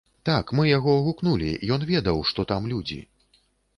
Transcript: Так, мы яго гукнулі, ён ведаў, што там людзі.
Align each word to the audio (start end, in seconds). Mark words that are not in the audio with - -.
Так, 0.27 0.51
мы 0.59 0.63
яго 0.69 0.95
гукнулі, 1.07 1.51
ён 1.75 1.81
ведаў, 1.93 2.17
што 2.31 2.47
там 2.53 2.61
людзі. 2.73 2.99